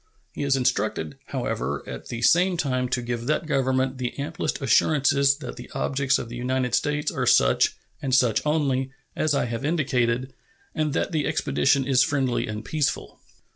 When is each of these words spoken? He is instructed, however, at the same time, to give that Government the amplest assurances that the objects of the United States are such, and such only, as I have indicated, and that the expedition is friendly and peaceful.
He 0.33 0.41
is 0.41 0.55
instructed, 0.55 1.19
however, 1.27 1.83
at 1.87 2.07
the 2.07 2.23
same 2.23 2.57
time, 2.57 2.89
to 2.89 3.03
give 3.03 3.27
that 3.27 3.45
Government 3.45 3.99
the 3.99 4.17
amplest 4.17 4.59
assurances 4.59 5.35
that 5.37 5.57
the 5.57 5.69
objects 5.75 6.17
of 6.17 6.27
the 6.27 6.35
United 6.35 6.73
States 6.73 7.11
are 7.11 7.27
such, 7.27 7.75
and 8.01 8.15
such 8.15 8.43
only, 8.43 8.89
as 9.15 9.35
I 9.35 9.45
have 9.45 9.63
indicated, 9.63 10.33
and 10.73 10.93
that 10.93 11.11
the 11.11 11.27
expedition 11.27 11.85
is 11.85 12.01
friendly 12.01 12.47
and 12.47 12.65
peaceful. 12.65 13.19